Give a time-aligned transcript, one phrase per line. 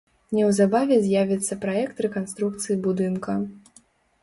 [0.35, 3.39] Неўзабаве з'явіцца праект рэканструкцыі будынка.